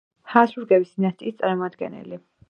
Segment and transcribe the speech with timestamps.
[0.35, 2.19] ჰაბსბურგების დინასტიის წარმომადგენელი.